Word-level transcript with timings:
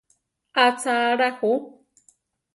¿Acha 0.65 0.93
alá 1.11 1.29
ju? 1.37 1.51